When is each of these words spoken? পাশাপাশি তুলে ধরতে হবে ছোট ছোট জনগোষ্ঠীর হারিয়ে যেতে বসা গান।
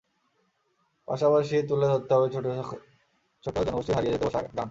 পাশাপাশি 1.07 1.55
তুলে 1.69 1.85
ধরতে 1.91 2.11
হবে 2.15 2.27
ছোট 2.33 2.45
ছোট 3.43 3.55
জনগোষ্ঠীর 3.59 3.95
হারিয়ে 3.95 4.13
যেতে 4.13 4.25
বসা 4.25 4.39
গান। 4.43 4.53